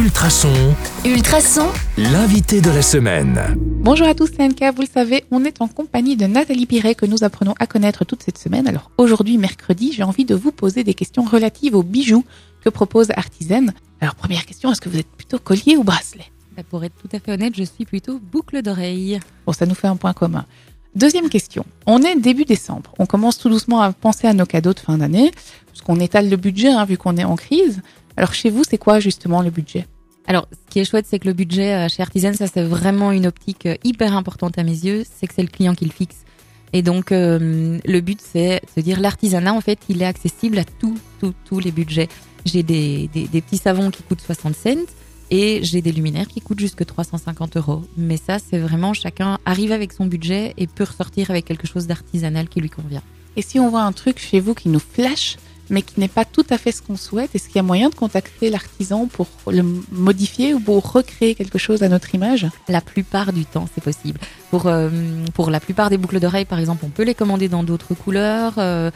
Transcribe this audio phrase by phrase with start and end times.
[0.00, 0.74] Ultrason,
[1.04, 1.68] Ultrason,
[1.98, 3.38] l'invité de la semaine.
[3.82, 4.70] Bonjour à tous, c'est Anka.
[4.70, 8.06] Vous le savez, on est en compagnie de Nathalie Piret que nous apprenons à connaître
[8.06, 8.66] toute cette semaine.
[8.66, 12.24] Alors aujourd'hui, mercredi, j'ai envie de vous poser des questions relatives aux bijoux
[12.64, 13.66] que propose Artisan.
[14.00, 16.24] Alors première question, est-ce que vous êtes plutôt collier ou bracelet?
[16.56, 19.20] Bah, Pour être tout à fait honnête, je suis plutôt boucle d'oreille.
[19.44, 20.46] Bon, ça nous fait un point commun.
[20.94, 21.66] Deuxième question.
[21.84, 22.94] On est début décembre.
[22.98, 25.30] On commence tout doucement à penser à nos cadeaux de fin d'année,
[25.68, 27.82] puisqu'on étale le budget hein, vu qu'on est en crise.
[28.16, 29.86] Alors chez vous, c'est quoi justement le budget?
[30.26, 33.10] Alors, ce qui est chouette, c'est que le budget euh, chez Artisan, ça c'est vraiment
[33.10, 35.90] une optique euh, hyper importante à mes yeux, c'est que c'est le client qui le
[35.90, 36.24] fixe.
[36.72, 40.58] Et donc, euh, le but, c'est de se dire l'artisanat, en fait, il est accessible
[40.58, 42.08] à tous, tous, tous les budgets.
[42.44, 44.86] J'ai des, des, des petits savons qui coûtent 60 cents
[45.30, 47.82] et j'ai des luminaires qui coûtent jusque 350 euros.
[47.96, 51.86] Mais ça, c'est vraiment chacun arrive avec son budget et peut ressortir avec quelque chose
[51.86, 53.02] d'artisanal qui lui convient.
[53.36, 55.38] Et si on voit un truc chez vous qui nous flash,
[55.70, 57.88] mais qui n'est pas tout à fait ce qu'on souhaite, est-ce qu'il y a moyen
[57.88, 62.46] de contacter l'artisan pour le modifier ou pour recréer quelque chose à notre image?
[62.68, 64.18] La plupart du temps, c'est possible.
[64.50, 64.90] Pour, euh,
[65.34, 68.54] pour la plupart des boucles d'oreilles, par exemple, on peut les commander dans d'autres couleurs.
[68.58, 68.90] euh,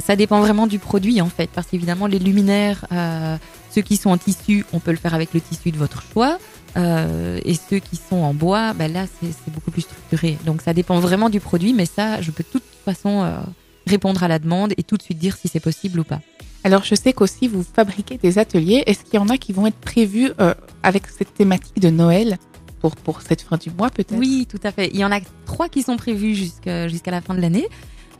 [0.00, 3.36] ça- dépend vraiment du produit, en fait, parce qu'évidemment, les luminaires, euh,
[3.74, 6.38] ceux qui sont en tissu, on peut le faire avec le tissu de votre choix.
[7.44, 10.38] Et ceux qui sont en bois, ben là, c'est beaucoup plus structuré.
[10.44, 13.28] Donc, ça dépend vraiment du produit, mais ça, je peux de toute façon
[13.88, 16.20] répondre à la demande et tout de suite dire si c'est possible ou pas.
[16.64, 18.82] Alors je sais qu'aussi vous fabriquez des ateliers.
[18.86, 22.38] Est-ce qu'il y en a qui vont être prévus euh, avec cette thématique de Noël
[22.80, 24.18] pour, pour cette fin du mois peut-être?
[24.18, 24.90] Oui, tout à fait.
[24.92, 27.68] Il y en a trois qui sont prévus jusqu'à la fin de l'année.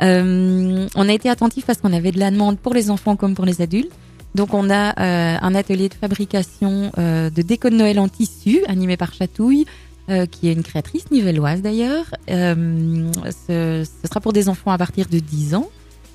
[0.00, 3.34] Euh, on a été attentif parce qu'on avait de la demande pour les enfants comme
[3.34, 3.92] pour les adultes.
[4.34, 8.96] Donc on a euh, un atelier de fabrication de déco de Noël en tissu animé
[8.96, 9.66] par Chatouille,
[10.10, 12.06] euh, qui est une créatrice nivelloise d'ailleurs.
[12.30, 13.10] Euh,
[13.46, 15.68] ce, sera pour des enfants à partir de 10 ans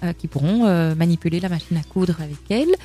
[0.04, 2.76] euh, qui pourront manipuler la machine à coudre avec elle.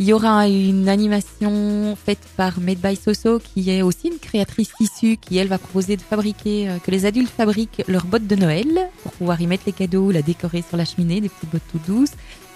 [0.00, 4.70] Il y aura une animation faite par Made by Soso, qui est aussi une créatrice
[4.76, 8.90] tissu, qui elle va proposer de fabriquer, que les adultes fabriquent leurs bottes de Noël
[9.02, 11.86] pour pouvoir y mettre les cadeaux, la décorer sur la cheminée, des petites bottes toutes
[11.86, 12.12] douces.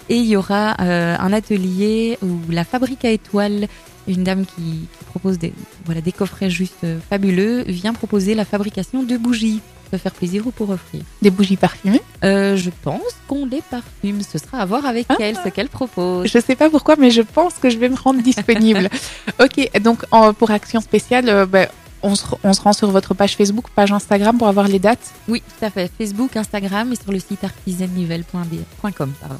[0.09, 3.67] Et il y aura euh, un atelier où la fabrique à étoiles,
[4.07, 5.53] une dame qui, qui propose des,
[5.85, 10.11] voilà, des coffrets juste euh, fabuleux, vient proposer la fabrication de bougies pour se faire
[10.11, 11.01] plaisir ou pour offrir.
[11.21, 12.01] Des bougies parfumées?
[12.23, 14.21] Euh, je pense qu'on les parfume.
[14.21, 15.15] Ce sera à voir avec Ah.
[15.19, 16.27] elle, ce qu'elle propose.
[16.27, 18.89] Je sais pas pourquoi, mais je pense que je vais me rendre disponible.
[19.41, 21.67] ok, donc en- pour action spéciale, ben,
[22.01, 25.11] on, se, on se rend sur votre page Facebook, page Instagram pour avoir les dates?
[25.29, 25.89] Oui, tout à fait.
[25.97, 29.13] Facebook, Instagram et sur le site artisannivel.com.
[29.21, 29.37] Pardon.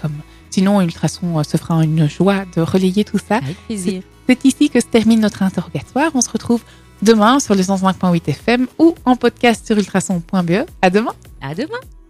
[0.00, 0.14] Comme
[0.50, 3.36] sinon, Ultrason euh, se fera une joie de relayer tout ça.
[3.36, 4.02] Avec plaisir.
[4.28, 6.10] C'est ici que se termine notre interrogatoire.
[6.14, 6.62] On se retrouve
[7.02, 10.66] demain sur le 105.8 FM ou en podcast sur ultrason.be.
[10.82, 11.14] À demain.
[11.40, 11.80] À demain.